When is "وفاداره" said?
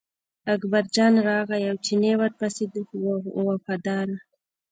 3.47-4.17